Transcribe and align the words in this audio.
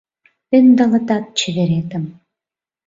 Ӧндалатат 0.57 1.23
чеверетым 1.37 2.05